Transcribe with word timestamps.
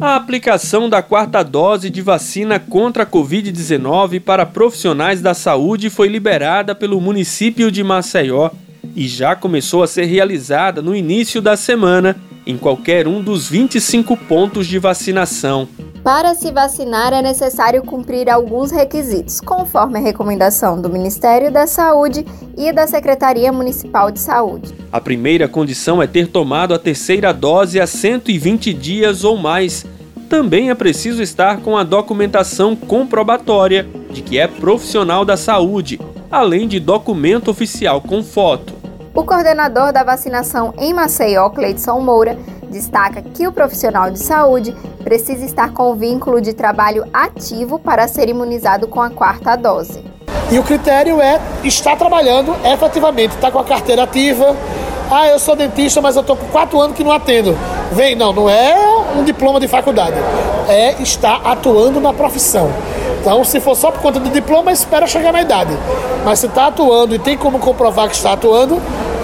A 0.00 0.16
aplicação 0.16 0.88
da 0.88 1.02
quarta 1.02 1.42
dose 1.42 1.90
de 1.90 2.00
vacina 2.00 2.58
contra 2.58 3.02
a 3.02 3.06
Covid-19 3.06 4.18
para 4.18 4.46
profissionais 4.46 5.20
da 5.20 5.34
saúde 5.34 5.90
foi 5.90 6.08
liberada 6.08 6.74
pelo 6.74 6.98
município 6.98 7.70
de 7.70 7.84
Maceió 7.84 8.48
e 8.96 9.06
já 9.06 9.36
começou 9.36 9.82
a 9.82 9.86
ser 9.86 10.06
realizada 10.06 10.80
no 10.80 10.96
início 10.96 11.42
da 11.42 11.54
semana 11.54 12.16
em 12.46 12.56
qualquer 12.56 13.06
um 13.06 13.22
dos 13.22 13.46
25 13.46 14.16
pontos 14.16 14.66
de 14.66 14.78
vacinação. 14.78 15.68
Para 16.02 16.34
se 16.34 16.50
vacinar 16.50 17.12
é 17.12 17.20
necessário 17.20 17.82
cumprir 17.82 18.30
alguns 18.30 18.70
requisitos, 18.70 19.38
conforme 19.38 19.98
a 19.98 20.02
recomendação 20.02 20.80
do 20.80 20.88
Ministério 20.88 21.52
da 21.52 21.66
Saúde 21.66 22.24
e 22.56 22.72
da 22.72 22.86
Secretaria 22.86 23.52
Municipal 23.52 24.10
de 24.10 24.18
Saúde. 24.18 24.72
A 24.90 24.98
primeira 24.98 25.46
condição 25.46 26.02
é 26.02 26.06
ter 26.06 26.26
tomado 26.26 26.72
a 26.72 26.78
terceira 26.78 27.32
dose 27.34 27.78
há 27.78 27.86
120 27.86 28.72
dias 28.72 29.24
ou 29.24 29.36
mais. 29.36 29.84
Também 30.30 30.70
é 30.70 30.74
preciso 30.76 31.20
estar 31.20 31.58
com 31.58 31.76
a 31.76 31.82
documentação 31.82 32.76
comprobatória 32.76 33.84
de 34.10 34.22
que 34.22 34.38
é 34.38 34.46
profissional 34.46 35.24
da 35.24 35.36
saúde, 35.36 36.00
além 36.30 36.68
de 36.68 36.78
documento 36.78 37.50
oficial 37.50 38.00
com 38.00 38.22
foto. 38.22 38.72
O 39.12 39.24
coordenador 39.24 39.92
da 39.92 40.04
vacinação 40.04 40.72
em 40.78 40.94
Maceió, 40.94 41.50
Cleidson 41.50 41.98
Moura, 41.98 42.38
destaca 42.70 43.20
que 43.20 43.48
o 43.48 43.52
profissional 43.52 44.08
de 44.08 44.20
saúde 44.20 44.72
precisa 45.02 45.44
estar 45.44 45.72
com 45.72 45.96
vínculo 45.96 46.40
de 46.40 46.52
trabalho 46.52 47.04
ativo 47.12 47.80
para 47.80 48.06
ser 48.06 48.28
imunizado 48.28 48.86
com 48.86 49.02
a 49.02 49.10
quarta 49.10 49.56
dose. 49.56 50.00
E 50.52 50.60
o 50.60 50.62
critério 50.62 51.20
é 51.20 51.40
estar 51.64 51.96
trabalhando 51.96 52.54
efetivamente, 52.64 53.34
estar 53.34 53.50
com 53.50 53.58
a 53.58 53.64
carteira 53.64 54.04
ativa. 54.04 54.56
Ah, 55.10 55.26
eu 55.26 55.40
sou 55.40 55.56
dentista, 55.56 56.00
mas 56.00 56.14
eu 56.14 56.20
estou 56.20 56.36
com 56.36 56.46
quatro 56.46 56.80
anos 56.80 56.96
que 56.96 57.02
não 57.02 57.10
atendo. 57.10 57.56
Vem, 57.92 58.14
não, 58.14 58.32
não 58.32 58.48
é 58.48 58.76
um 59.16 59.24
diploma 59.24 59.58
de 59.58 59.66
faculdade, 59.66 60.14
é 60.68 60.94
estar 61.02 61.40
atuando 61.44 62.00
na 62.00 62.12
profissão. 62.12 62.70
Então, 63.20 63.44
se 63.44 63.58
for 63.60 63.74
só 63.74 63.90
por 63.90 64.00
conta 64.00 64.20
do 64.20 64.30
diploma, 64.30 64.70
espera 64.70 65.06
chegar 65.06 65.32
na 65.32 65.42
idade. 65.42 65.76
Mas 66.24 66.38
se 66.38 66.46
está 66.46 66.68
atuando 66.68 67.14
e 67.14 67.18
tem 67.18 67.36
como 67.36 67.58
comprovar 67.58 68.08
que 68.08 68.14
está 68.14 68.32
atuando, 68.32 68.80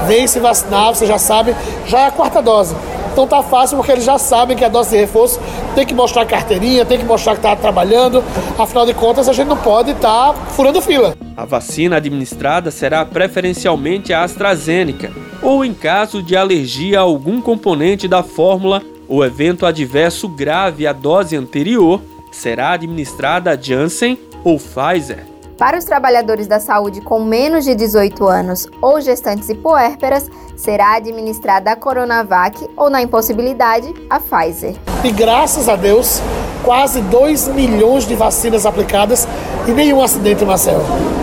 vem 0.06 0.26
se 0.26 0.40
vacinar, 0.40 0.94
você 0.94 1.06
já 1.06 1.16
sabe, 1.16 1.54
já 1.86 2.00
é 2.00 2.06
a 2.06 2.10
quarta 2.10 2.42
dose. 2.42 2.74
Então 3.12 3.26
tá 3.26 3.42
fácil 3.42 3.76
porque 3.78 3.92
eles 3.92 4.04
já 4.04 4.18
sabem 4.18 4.56
que 4.56 4.64
a 4.64 4.68
dose 4.68 4.90
de 4.90 4.96
reforço 4.96 5.40
tem 5.74 5.86
que 5.86 5.94
mostrar 5.94 6.26
carteirinha, 6.26 6.84
tem 6.84 6.98
que 6.98 7.04
mostrar 7.04 7.32
que 7.32 7.38
está 7.38 7.56
trabalhando. 7.56 8.22
Afinal 8.58 8.84
de 8.84 8.92
contas, 8.92 9.28
a 9.28 9.32
gente 9.32 9.48
não 9.48 9.56
pode 9.56 9.92
estar 9.92 10.32
tá 10.32 10.34
furando 10.50 10.82
fila. 10.82 11.25
A 11.36 11.44
vacina 11.44 11.96
administrada 11.96 12.70
será 12.70 13.04
preferencialmente 13.04 14.12
a 14.12 14.24
AstraZeneca, 14.24 15.12
ou 15.42 15.64
em 15.64 15.74
caso 15.74 16.22
de 16.22 16.34
alergia 16.34 16.98
a 16.98 17.02
algum 17.02 17.42
componente 17.42 18.08
da 18.08 18.22
fórmula 18.22 18.82
ou 19.06 19.24
evento 19.24 19.66
adverso 19.66 20.28
grave 20.28 20.86
à 20.86 20.92
dose 20.92 21.36
anterior, 21.36 22.00
será 22.32 22.70
administrada 22.70 23.50
a 23.50 23.56
Janssen 23.56 24.18
ou 24.42 24.58
Pfizer. 24.58 25.35
Para 25.58 25.78
os 25.78 25.86
trabalhadores 25.86 26.46
da 26.46 26.60
saúde 26.60 27.00
com 27.00 27.18
menos 27.18 27.64
de 27.64 27.74
18 27.74 28.28
anos 28.28 28.66
ou 28.82 29.00
gestantes 29.00 29.48
e 29.48 29.54
puérperas, 29.54 30.30
será 30.54 30.96
administrada 30.96 31.70
a 31.70 31.76
Coronavac 31.76 32.68
ou, 32.76 32.90
na 32.90 33.00
impossibilidade, 33.00 33.94
a 34.10 34.20
Pfizer. 34.20 34.76
E 35.02 35.10
graças 35.10 35.66
a 35.66 35.74
Deus, 35.74 36.20
quase 36.62 37.00
2 37.00 37.48
milhões 37.48 38.06
de 38.06 38.14
vacinas 38.14 38.66
aplicadas 38.66 39.26
e 39.66 39.70
nenhum 39.70 40.02
acidente 40.02 40.44
em 40.44 40.46
Marcel. 40.46 40.80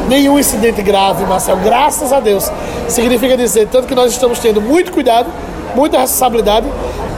Nenhum 0.10 0.40
incidente 0.40 0.82
grave 0.82 1.24
em 1.24 1.28
Marcel, 1.28 1.58
graças 1.58 2.12
a 2.12 2.20
Deus. 2.20 2.52
Significa 2.90 3.38
dizer, 3.38 3.68
tanto 3.68 3.88
que 3.88 3.94
nós 3.94 4.12
estamos 4.12 4.40
tendo 4.40 4.60
muito 4.60 4.92
cuidado, 4.92 5.30
muita 5.76 6.00
responsabilidade. 6.00 6.68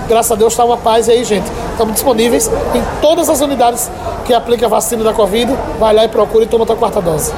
Graças 0.09 0.33
a 0.33 0.35
Deus 0.35 0.51
está 0.51 0.65
uma 0.65 0.77
paz 0.77 1.07
aí, 1.07 1.23
gente. 1.23 1.49
Estamos 1.71 1.93
disponíveis 1.93 2.47
em 2.47 3.01
todas 3.01 3.29
as 3.29 3.39
unidades 3.39 3.89
que 4.25 4.33
aplica 4.33 4.65
a 4.65 4.69
vacina 4.69 5.03
da 5.03 5.13
Covid. 5.13 5.51
Vai 5.79 5.93
lá 5.93 6.03
e 6.03 6.09
procura 6.09 6.43
e 6.43 6.47
toma 6.47 6.65
a 6.65 6.75
quarta 6.75 7.01
dose. 7.01 7.31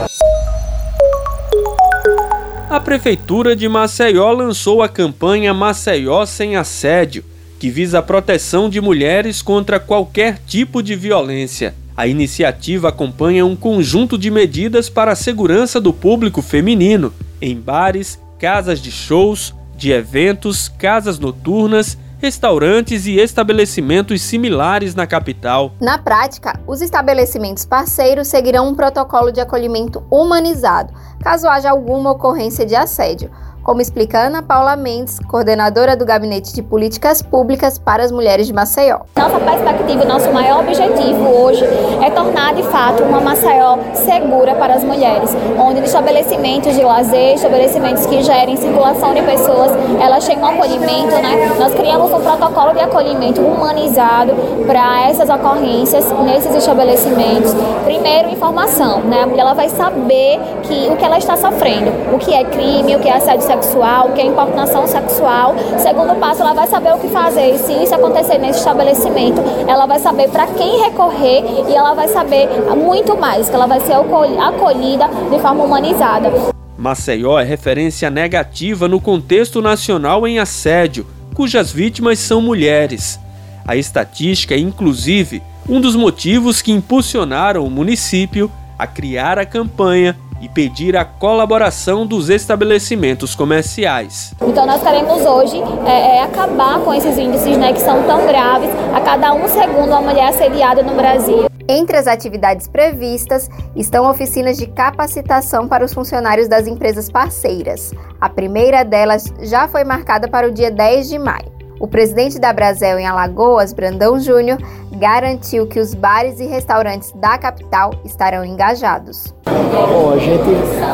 A 2.70 2.80
Prefeitura 2.80 3.56
de 3.56 3.68
Maceió 3.68 4.32
lançou 4.32 4.82
a 4.82 4.90
campanha 4.90 5.54
Maceió 5.54 6.26
Sem 6.26 6.56
Assédio, 6.56 7.24
que 7.60 7.70
visa 7.70 8.00
a 8.00 8.02
proteção 8.02 8.70
de 8.70 8.80
mulheres 8.80 9.42
contra 9.42 9.80
qualquer 9.80 10.40
tipo 10.46 10.82
de 10.82 10.96
violência. 10.96 11.74
A 11.96 12.06
iniciativa 12.06 12.90
acompanha 12.90 13.46
um 13.46 13.56
conjunto 13.56 14.18
de 14.18 14.30
medidas 14.30 14.90
para 14.90 15.14
a 15.14 15.16
segurança 15.16 15.82
do 15.82 15.92
público 15.92 16.42
feminino 16.42 17.12
em 17.42 17.60
bares, 17.60 18.20
casas 18.38 18.80
de 18.80 18.92
shows, 18.92 19.54
de 19.76 19.92
eventos, 19.92 20.70
casas 20.70 21.18
noturnas 21.18 21.98
restaurantes 22.20 23.06
e 23.06 23.20
estabelecimentos 23.20 24.22
similares 24.22 24.96
na 24.96 25.06
capital. 25.06 25.72
Na 25.80 25.98
prática, 25.98 26.60
os 26.66 26.82
estabelecimentos 26.82 27.66
parceiros 27.66 28.28
seguirão 28.28 28.68
um 28.68 28.76
protocolo 28.76 29.32
de 29.32 29.40
acolhimento 29.40 30.04
humanizado, 30.10 30.94
caso 31.22 31.48
haja 31.48 31.70
alguma 31.70 32.12
ocorrência 32.12 32.66
de 32.66 32.76
assédio 32.76 33.30
como 33.68 33.82
explica 33.82 34.20
Ana 34.20 34.42
Paula 34.42 34.78
Mendes, 34.78 35.20
coordenadora 35.20 35.94
do 35.94 36.06
Gabinete 36.06 36.54
de 36.54 36.64
Políticas 36.64 37.22
Públicas 37.22 37.78
para 37.78 38.02
as 38.02 38.14
Mulheres 38.14 38.48
de 38.48 38.54
Maceió. 38.54 39.00
Nossa 39.18 39.38
perspectiva 39.42 40.06
nosso 40.06 40.32
maior 40.32 40.62
objetivo 40.62 41.28
hoje 41.28 41.66
é 42.02 42.10
tornar 42.10 42.54
de 42.54 42.64
fato 42.64 43.04
uma 43.04 43.20
Maceió 43.20 43.78
segura 43.94 44.56
para 44.56 44.76
as 44.76 44.86
mulheres, 44.86 45.36
onde 45.60 45.82
estabelecimentos 45.82 46.74
de 46.78 46.82
lazer, 46.82 47.36
estabelecimentos 47.36 48.06
que 48.06 48.24
gerem 48.24 48.56
circulação 48.56 49.14
de 49.14 49.22
pessoas, 49.24 49.74
elas 50.02 50.26
têm 50.26 50.40
um 50.40 50.46
acolhimento, 50.46 51.16
né? 51.22 51.54
Nós 51.60 51.74
criamos 51.74 52.10
um 52.14 52.22
protocolo 52.22 52.72
de 52.72 52.80
acolhimento 52.80 53.42
humanizado 53.42 54.32
para 54.66 55.10
essas 55.10 55.30
ocorrências 55.30 56.10
nesses 56.24 56.56
estabelecimentos. 56.56 57.54
Primeiro, 57.84 58.30
informação, 58.30 59.02
né? 59.02 59.24
A 59.24 59.28
mulher 59.28 59.42
ela 59.42 59.54
vai 59.54 59.68
saber 59.68 60.40
que 60.64 60.88
o 60.90 60.96
que 60.96 61.04
ela 61.04 61.18
está 61.18 61.36
sofrendo, 61.36 61.92
o 62.14 62.18
que 62.18 62.34
é 62.34 62.46
crime, 62.46 62.96
o 62.96 63.00
que 63.00 63.10
é 63.10 63.18
assédio 63.18 63.42
sexual 63.42 63.57
sexual, 63.58 64.12
que 64.14 64.22
é 64.22 64.26
importunação 64.26 64.88
sexual. 64.88 65.56
Segundo 65.80 66.16
passo, 66.20 66.42
ela 66.42 66.54
vai 66.54 66.68
saber 66.68 66.94
o 66.94 67.00
que 67.00 67.08
fazer. 67.08 67.56
E 67.56 67.58
se 67.58 67.74
isso 67.74 67.96
acontecer 67.96 68.38
nesse 68.38 68.60
estabelecimento, 68.60 69.42
ela 69.68 69.86
vai 69.86 70.00
saber 70.00 70.30
para 70.30 70.48
quem 70.48 70.82
recorrer 70.82 71.44
e 71.68 71.76
ela 71.76 71.94
vai 71.94 72.08
saber 72.08 72.48
muito 72.76 73.18
mais, 73.18 73.50
que 73.50 73.56
ela 73.56 73.66
vai 73.66 73.80
ser 73.80 73.94
acolhida 73.94 75.08
de 75.32 75.40
forma 75.40 75.64
humanizada. 75.64 76.32
Maceió 76.78 77.40
é 77.40 77.44
referência 77.44 78.10
negativa 78.10 78.88
no 78.88 79.02
contexto 79.02 79.62
nacional 79.62 80.28
em 80.28 80.38
assédio, 80.38 81.08
cujas 81.34 81.72
vítimas 81.72 82.20
são 82.20 82.40
mulheres. 82.40 83.20
A 83.66 83.76
estatística 83.76 84.54
é, 84.54 84.60
inclusive, 84.60 85.42
um 85.68 85.82
dos 85.82 85.96
motivos 85.96 86.62
que 86.62 86.72
impulsionaram 86.72 87.66
o 87.66 87.70
município 87.70 88.50
a 88.78 88.86
criar 88.86 89.40
a 89.40 89.46
campanha 89.46 90.16
e 90.42 90.48
pedir 90.48 90.96
a 90.96 91.06
colaboração 91.06 92.06
dos 92.06 92.30
estabelecimentos 92.30 93.36
comerciais. 93.36 94.34
Então 94.42 94.66
nós 94.66 94.82
queremos 94.82 95.26
hoje 95.26 95.58
é, 95.86 96.18
é, 96.18 96.24
acabar 96.24 96.80
com 96.82 96.94
esses 96.94 97.18
índices 97.18 97.58
né, 97.58 97.74
que 97.74 97.80
são 97.80 98.04
tão 98.04 98.26
graves. 98.26 98.70
A 98.94 99.02
cada 99.02 99.34
um 99.34 99.48
segundo 99.48 99.90
uma 99.90 100.02
mulher 100.02 100.30
assediada 100.30 100.84
no 100.84 100.96
Brasil. 100.96 101.48
Entre 101.70 101.98
as 101.98 102.08
atividades 102.08 102.68
previstas 102.68 103.50
estão 103.76 104.10
oficinas 104.10 104.58
de 104.58 104.68
capacitação 104.68 105.68
para 105.68 105.84
os 105.84 105.94
funcionários 105.94 106.48
das 106.48 106.66
empresas 106.66 107.10
parceiras. 107.10 107.94
A 108.22 108.30
primeira 108.30 108.84
delas 108.84 109.26
já 109.42 109.68
foi 109.68 109.84
marcada 109.84 110.30
para 110.30 110.48
o 110.48 110.52
dia 110.52 110.72
10 110.72 111.10
de 111.10 111.20
maio. 111.20 111.58
O 111.80 111.88
presidente 111.88 112.40
da 112.40 112.52
Brasel 112.52 112.98
em 112.98 113.06
Alagoas, 113.06 113.72
Brandão 113.72 114.20
Júnior, 114.20 114.58
garantiu 114.98 115.68
que 115.68 115.80
os 115.80 115.94
bares 115.94 116.40
e 116.40 116.46
restaurantes 116.46 117.12
da 117.14 117.38
capital 117.38 117.92
estarão 118.04 118.44
engajados. 118.44 119.34
Bom, 119.46 120.12
a 120.12 120.18
gente 120.18 120.50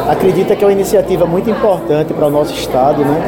acredita 0.10 0.56
que 0.56 0.64
é 0.64 0.68
uma 0.68 0.74
iniciativa 0.74 1.26
muito 1.26 1.50
importante 1.50 2.14
para 2.14 2.28
o 2.28 2.30
nosso 2.30 2.54
estado, 2.54 3.04
né? 3.04 3.22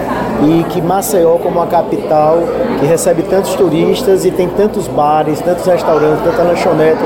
E 0.43 0.63
que 0.65 0.81
Maceió, 0.81 1.37
como 1.37 1.61
a 1.61 1.67
capital 1.67 2.39
que 2.79 2.85
recebe 2.85 3.23
tantos 3.23 3.53
turistas 3.55 4.25
e 4.25 4.31
tem 4.31 4.49
tantos 4.49 4.87
bares, 4.87 5.39
tantos 5.39 5.65
restaurantes, 5.65 6.23
tanta 6.23 6.43
lanchonete, 6.43 6.99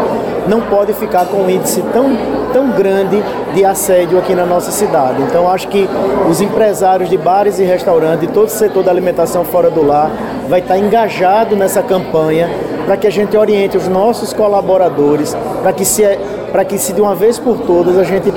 não 0.48 0.62
pode 0.62 0.94
ficar 0.94 1.26
com 1.26 1.38
um 1.38 1.50
índice 1.50 1.84
tão, 1.94 2.18
tão 2.52 2.72
grande 2.72 3.24
de 3.54 3.64
assédio 3.64 4.18
aqui 4.18 4.34
na 4.34 4.46
nossa 4.46 4.72
cidade. 4.72 5.22
Então, 5.22 5.48
acho 5.48 5.68
que 5.68 5.88
os 6.28 6.42
empresários 6.42 7.08
de 7.08 7.18
bares 7.18 7.60
e 7.60 7.64
restaurantes, 7.64 8.28
todo 8.32 8.48
o 8.48 8.52
setor 8.52 8.84
da 8.84 8.90
alimentação 8.90 9.46
fora 9.46 9.70
do 9.70 9.86
lar, 9.86 10.10
vai 10.48 10.60
estar 10.60 10.78
engajado 10.80 11.56
nessa 11.56 11.84
campanha 11.84 12.50
para 12.90 12.98
que 12.98 13.06
a 13.06 13.12
gente 13.12 13.38
oriente 13.38 13.78
os 13.78 13.88
nossos 13.88 14.34
colaboradores, 14.34 15.38
para 15.62 15.72
que 15.72 15.86
se 15.86 16.02
para 16.52 16.66
que 16.66 16.76
se 16.80 16.92
de 16.92 17.00
uma 17.00 17.14
vez 17.14 17.38
por 17.38 17.60
todas 17.60 17.96
a 18.00 18.04
gente 18.04 18.34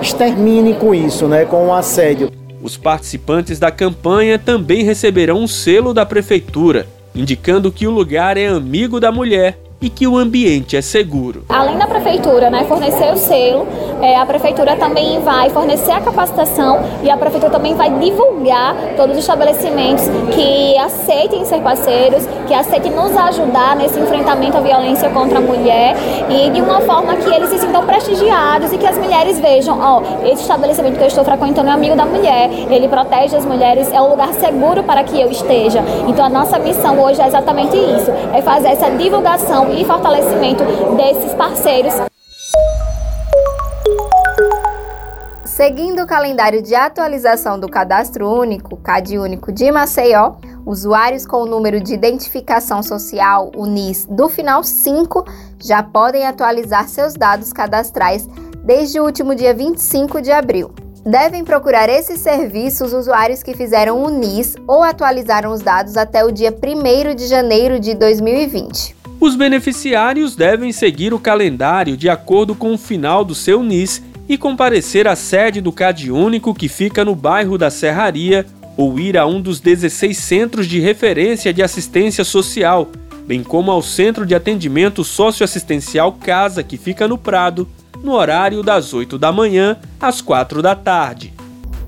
extermine 0.00 0.74
com 0.74 0.94
isso, 0.94 1.26
né, 1.26 1.44
com 1.44 1.66
o 1.66 1.74
assédio. 1.74 2.30
Os 2.62 2.76
participantes 2.76 3.58
da 3.58 3.72
campanha 3.72 4.38
também 4.38 4.84
receberão 4.84 5.38
um 5.38 5.48
selo 5.48 5.92
da 5.92 6.06
prefeitura, 6.06 6.86
indicando 7.12 7.72
que 7.72 7.88
o 7.88 7.90
lugar 7.90 8.36
é 8.36 8.46
amigo 8.46 9.00
da 9.00 9.10
mulher 9.10 9.58
e 9.80 9.88
que 9.88 10.06
o 10.06 10.18
ambiente 10.18 10.76
é 10.76 10.82
seguro. 10.82 11.44
Além 11.48 11.78
da 11.78 11.86
prefeitura 11.86 12.50
né, 12.50 12.64
fornecer 12.64 13.12
o 13.12 13.16
selo, 13.16 13.66
é, 14.02 14.16
a 14.16 14.26
prefeitura 14.26 14.76
também 14.76 15.20
vai 15.20 15.50
fornecer 15.50 15.92
a 15.92 16.00
capacitação 16.00 16.80
e 17.02 17.10
a 17.10 17.16
prefeitura 17.16 17.50
também 17.50 17.74
vai 17.74 17.90
divulgar 17.98 18.74
todos 18.96 19.16
os 19.16 19.22
estabelecimentos 19.22 20.04
que 20.34 20.76
aceitem 20.78 21.44
ser 21.44 21.60
parceiros, 21.60 22.26
que 22.46 22.54
aceitem 22.54 22.92
nos 22.92 23.16
ajudar 23.16 23.76
nesse 23.76 23.98
enfrentamento 23.98 24.56
à 24.56 24.60
violência 24.60 25.08
contra 25.10 25.38
a 25.38 25.40
mulher 25.40 25.96
e 26.28 26.50
de 26.50 26.60
uma 26.60 26.80
forma 26.80 27.14
que 27.16 27.32
eles 27.32 27.48
se 27.48 27.58
sintam 27.58 27.84
prestigiados 27.86 28.72
e 28.72 28.78
que 28.78 28.86
as 28.86 28.98
mulheres 28.98 29.38
vejam, 29.38 29.78
ó, 29.80 30.00
oh, 30.00 30.26
esse 30.26 30.42
estabelecimento 30.42 30.96
que 30.96 31.02
eu 31.02 31.08
estou 31.08 31.24
frequentando 31.24 31.68
é 31.68 31.72
amigo 31.72 31.94
da 31.94 32.04
mulher, 32.04 32.50
ele 32.70 32.88
protege 32.88 33.36
as 33.36 33.44
mulheres, 33.44 33.92
é 33.92 34.00
um 34.00 34.10
lugar 34.10 34.32
seguro 34.34 34.82
para 34.82 35.04
que 35.04 35.20
eu 35.20 35.30
esteja. 35.30 35.82
Então 36.08 36.24
a 36.24 36.28
nossa 36.28 36.58
missão 36.58 37.00
hoje 37.00 37.20
é 37.20 37.26
exatamente 37.26 37.76
isso, 37.76 38.10
é 38.34 38.42
fazer 38.42 38.68
essa 38.68 38.90
divulgação 38.90 39.67
e 39.72 39.84
fortalecimento 39.84 40.64
desses 40.96 41.34
parceiros. 41.34 41.94
Seguindo 45.44 46.02
o 46.02 46.06
calendário 46.06 46.62
de 46.62 46.74
atualização 46.74 47.58
do 47.58 47.68
Cadastro 47.68 48.30
Único, 48.30 48.76
CAD 48.76 49.18
Único 49.18 49.50
de 49.50 49.72
Maceió, 49.72 50.34
usuários 50.64 51.26
com 51.26 51.38
o 51.38 51.46
número 51.46 51.80
de 51.80 51.94
identificação 51.94 52.80
social, 52.80 53.50
o 53.56 53.66
NIS, 53.66 54.06
do 54.08 54.28
final 54.28 54.62
5, 54.62 55.24
já 55.60 55.82
podem 55.82 56.26
atualizar 56.26 56.88
seus 56.88 57.14
dados 57.14 57.52
cadastrais 57.52 58.28
desde 58.62 59.00
o 59.00 59.04
último 59.04 59.34
dia 59.34 59.52
25 59.52 60.22
de 60.22 60.30
abril. 60.30 60.70
Devem 61.04 61.42
procurar 61.42 61.88
esses 61.88 62.20
serviços 62.20 62.92
usuários 62.92 63.42
que 63.42 63.54
fizeram 63.54 64.02
o 64.02 64.10
NIS 64.10 64.54
ou 64.66 64.82
atualizaram 64.82 65.52
os 65.52 65.60
dados 65.60 65.96
até 65.96 66.24
o 66.24 66.30
dia 66.30 66.54
1 66.54 67.14
de 67.14 67.26
janeiro 67.26 67.80
de 67.80 67.94
2020. 67.94 68.97
Os 69.20 69.34
beneficiários 69.34 70.36
devem 70.36 70.70
seguir 70.70 71.12
o 71.12 71.18
calendário 71.18 71.96
de 71.96 72.08
acordo 72.08 72.54
com 72.54 72.72
o 72.72 72.78
final 72.78 73.24
do 73.24 73.34
seu 73.34 73.64
NIS 73.64 74.00
e 74.28 74.38
comparecer 74.38 75.08
à 75.08 75.16
sede 75.16 75.60
do 75.60 75.72
CAD 75.72 76.12
Único 76.12 76.54
que 76.54 76.68
fica 76.68 77.04
no 77.04 77.16
bairro 77.16 77.58
da 77.58 77.68
Serraria 77.68 78.46
ou 78.76 78.96
ir 79.00 79.18
a 79.18 79.26
um 79.26 79.40
dos 79.40 79.58
16 79.58 80.16
centros 80.16 80.68
de 80.68 80.78
referência 80.78 81.52
de 81.52 81.64
assistência 81.64 82.22
social, 82.22 82.88
bem 83.26 83.42
como 83.42 83.72
ao 83.72 83.82
Centro 83.82 84.24
de 84.24 84.36
Atendimento 84.36 85.02
Socioassistencial 85.02 86.12
Casa, 86.12 86.62
que 86.62 86.76
fica 86.76 87.08
no 87.08 87.18
Prado, 87.18 87.66
no 88.00 88.12
horário 88.12 88.62
das 88.62 88.94
8 88.94 89.18
da 89.18 89.32
manhã 89.32 89.76
às 90.00 90.20
4 90.20 90.62
da 90.62 90.76
tarde. 90.76 91.34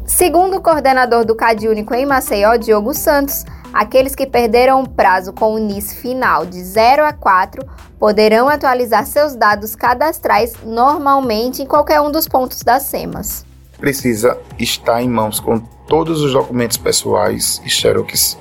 Segundo 0.05 0.57
o 0.57 0.61
coordenador 0.61 1.25
do 1.25 1.37
CAD 1.37 1.69
Único 1.69 1.95
em 1.95 2.05
Maceió, 2.05 2.57
Diogo 2.57 2.93
Santos, 2.93 3.45
aqueles 3.73 4.15
que 4.15 4.27
perderam 4.27 4.83
o 4.83 4.89
prazo 4.89 5.33
com 5.33 5.55
o 5.55 5.59
NIS 5.59 5.95
final 5.95 6.45
de 6.45 6.63
0 6.63 7.05
a 7.05 7.13
4 7.13 7.65
poderão 7.99 8.49
atualizar 8.49 9.07
seus 9.07 9.35
dados 9.35 9.77
cadastrais 9.77 10.55
normalmente 10.65 11.63
em 11.63 11.67
qualquer 11.67 12.01
um 12.01 12.11
dos 12.11 12.27
pontos 12.27 12.63
das 12.63 12.85
SEMAS. 12.85 13.45
Precisa 13.79 14.39
estar 14.59 15.03
em 15.03 15.09
mãos 15.09 15.41
com 15.41 15.59
todos 15.59 16.21
os 16.23 16.33
documentos 16.33 16.77
pessoais 16.77 17.61
e 17.65 17.71
xerox, 17.71 18.39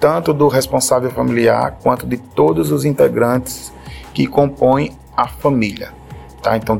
tanto 0.00 0.32
do 0.32 0.48
responsável 0.48 1.10
familiar 1.10 1.78
quanto 1.82 2.06
de 2.06 2.16
todos 2.16 2.70
os 2.70 2.84
integrantes 2.84 3.72
que 4.14 4.26
compõem 4.26 4.96
a 5.16 5.28
família. 5.28 5.92
Tá? 6.42 6.56
Então, 6.56 6.78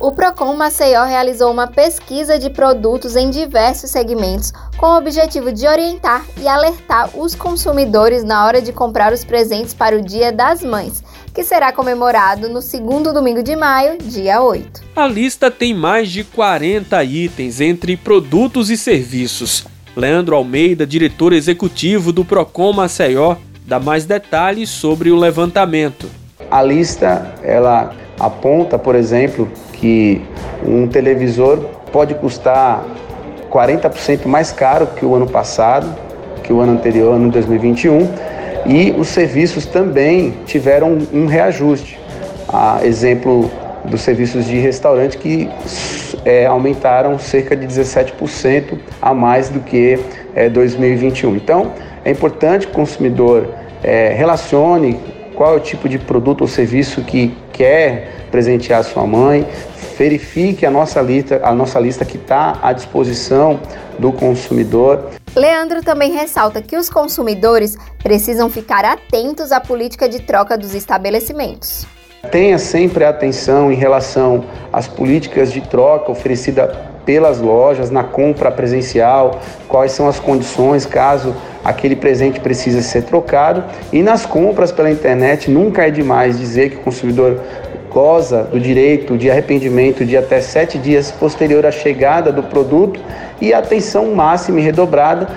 O 0.09 0.13
Procon 0.13 0.57
Maceió 0.57 1.05
realizou 1.05 1.53
uma 1.53 1.67
pesquisa 1.67 2.39
de 2.39 2.49
produtos 2.49 3.15
em 3.15 3.29
diversos 3.29 3.91
segmentos 3.91 4.55
com 4.79 4.87
o 4.87 4.97
objetivo 4.97 5.53
de 5.53 5.67
orientar 5.67 6.25
e 6.41 6.49
alertar 6.49 7.11
os 7.15 7.35
consumidores 7.35 8.25
na 8.25 8.47
hora 8.47 8.63
de 8.63 8.73
comprar 8.73 9.13
os 9.13 9.23
presentes 9.23 9.75
para 9.75 9.95
o 9.95 10.01
Dia 10.01 10.33
das 10.33 10.65
Mães, 10.65 11.05
que 11.35 11.45
será 11.45 11.75
comemorado 11.75 12.49
no 12.49 12.63
segundo 12.63 13.13
domingo 13.13 13.43
de 13.43 13.55
maio, 13.55 13.99
dia 13.99 14.41
8. 14.41 14.81
A 14.97 15.07
lista 15.07 15.51
tem 15.51 15.75
mais 15.75 16.09
de 16.09 16.25
40 16.25 17.05
itens 17.05 17.61
entre 17.61 17.95
produtos 17.95 18.71
e 18.71 18.79
serviços. 18.79 19.67
Leandro 19.95 20.37
Almeida, 20.37 20.87
diretor 20.87 21.35
executivo 21.35 22.15
do 22.15 22.25
Procon 22.25 22.73
Maceió, 22.73 23.37
dá 23.67 23.79
mais 23.79 24.07
detalhes 24.07 24.71
sobre 24.71 25.11
o 25.11 25.17
levantamento. 25.17 26.09
A 26.51 26.63
lista 26.63 27.35
ela 27.43 27.95
aponta, 28.19 28.79
por 28.79 28.95
exemplo, 28.95 29.47
que 29.81 30.23
um 30.67 30.87
televisor 30.87 31.59
pode 31.93 32.15
custar 32.15 32.85
40% 33.51 34.27
mais 34.27 34.53
caro 34.53 34.87
que 34.87 35.05
o 35.05 35.15
ano 35.15 35.27
passado, 35.27 35.89
que 36.43 36.53
o 36.53 36.61
ano 36.61 36.73
anterior, 36.73 37.15
ano 37.15 37.31
2021, 37.31 38.09
e 38.67 38.91
os 38.99 39.09
serviços 39.09 39.65
também 39.67 40.35
tiveram 40.45 40.99
um 41.13 41.27
reajuste. 41.27 41.99
A 42.49 42.81
exemplo 42.85 43.51
dos 43.85 44.01
serviços 44.01 44.47
de 44.47 44.59
restaurante 44.59 45.17
que 45.17 45.49
é, 46.25 46.47
aumentaram 46.47 47.19
cerca 47.19 47.57
de 47.57 47.67
17% 47.67 48.79
a 49.01 49.15
mais 49.15 49.49
do 49.49 49.61
que 49.61 49.99
é, 50.35 50.49
2021. 50.49 51.37
Então, 51.37 51.73
é 52.05 52.11
importante 52.11 52.67
que 52.67 52.73
o 52.73 52.77
consumidor 52.77 53.49
é, 53.83 54.13
relacione 54.15 54.99
qual 55.39 55.55
é 55.55 55.57
o 55.57 55.61
tipo 55.61 55.89
de 55.89 56.01
produto 56.01 56.41
ou 56.41 56.49
serviço 56.49 57.01
que 57.03 57.33
quer 57.53 58.27
presentear 58.29 58.83
sua 58.83 59.07
mãe, 59.07 59.47
verifique 59.97 60.67
a 60.67 60.71
nossa 60.71 61.01
lista, 61.01 61.41
a 61.45 61.55
nossa 61.55 61.79
lista 61.79 62.05
que 62.05 62.17
está 62.17 62.59
à 62.61 62.73
disposição 62.73 63.61
do 64.01 64.11
consumidor. 64.11 65.11
Leandro 65.37 65.81
também 65.81 66.11
ressalta 66.11 66.61
que 66.61 66.77
os 66.77 66.91
consumidores 66.91 67.77
precisam 68.03 68.51
ficar 68.51 68.85
atentos 68.85 69.53
à 69.53 69.61
política 69.61 70.09
de 70.09 70.19
troca 70.19 70.59
dos 70.59 70.75
estabelecimentos. 70.75 71.87
Tenha 72.33 72.59
sempre 72.59 73.05
atenção 73.05 73.71
em 73.71 73.77
relação 73.77 74.45
às 74.73 74.89
políticas 74.89 75.53
de 75.53 75.61
troca 75.61 76.11
oferecida 76.11 76.67
pelas 77.07 77.39
lojas 77.39 77.91
na 77.91 78.03
compra 78.03 78.51
presencial, 78.51 79.41
quais 79.69 79.93
são 79.93 80.09
as 80.09 80.19
condições 80.19 80.85
caso 80.85 81.33
aquele 81.69 81.95
presente 81.95 82.41
precise 82.41 82.83
ser 82.83 83.03
trocado 83.03 83.63
e 83.93 84.03
nas 84.03 84.25
compras 84.25 84.73
pela 84.73 84.91
internet 84.91 85.51
nunca 85.51 85.87
é 85.87 85.91
demais 85.91 86.39
dizer 86.39 86.71
que 86.71 86.77
o 86.77 86.81
consumidor 86.81 87.41
goza 87.91 88.45
do 88.45 88.59
direito 88.59 89.17
de 89.19 89.31
arrependimento 89.31 90.05
de 90.05 90.17
até 90.17 90.41
sete 90.41 90.79
dias 90.79 91.11
posterior 91.11 91.67
à 91.67 91.71
chegada 91.71 92.33
do 92.33 92.43
produto 92.43 93.01
e 93.41 93.53
atenção 93.53 94.15
máxima 94.15 94.61
e 94.61 94.63
redobrada 94.63 95.29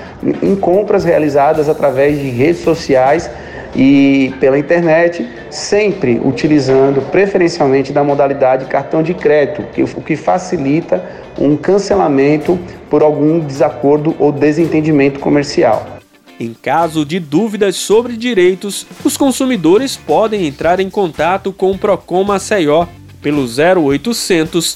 em 0.42 0.56
compras 0.56 1.04
realizadas 1.04 1.68
através 1.68 2.18
de 2.18 2.30
redes 2.30 2.62
sociais 2.62 3.30
e 3.76 4.34
pela 4.40 4.60
internet, 4.60 5.28
sempre 5.50 6.22
utilizando 6.24 7.02
preferencialmente 7.10 7.94
da 7.94 8.04
modalidade 8.04 8.66
cartão 8.66 9.02
de 9.02 9.14
crédito, 9.14 9.64
o 9.96 10.02
que 10.02 10.16
facilita 10.16 11.04
um 11.40 11.56
cancelamento 11.56 12.60
por 12.90 13.02
algum 13.02 13.40
desacordo 13.40 14.14
ou 14.20 14.32
desentendimento 14.32 15.20
comercial. 15.20 16.01
Em 16.42 16.54
caso 16.56 17.06
de 17.06 17.20
dúvidas 17.20 17.76
sobre 17.76 18.18
direitos, 18.18 18.88
os 19.06 19.16
consumidores 19.16 19.96
podem 19.96 20.48
entrar 20.48 20.80
em 20.80 20.90
contato 20.90 21.54
com 21.54 21.70
o 21.70 21.78
Procon 21.78 22.24
Maceió 22.24 22.88
pelo 23.22 23.44
0800 23.44 24.76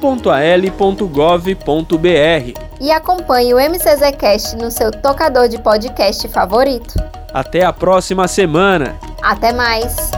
maceió.al.gov.br. 0.00 2.60
E 2.80 2.90
acompanhe 2.90 3.54
o 3.54 3.58
MCZcast 3.58 4.56
no 4.56 4.70
seu 4.70 4.90
tocador 4.90 5.48
de 5.48 5.60
podcast 5.60 6.26
favorito. 6.28 6.94
Até 7.32 7.64
a 7.64 7.72
próxima 7.72 8.26
semana. 8.26 8.96
Até 9.22 9.52
mais. 9.52 10.10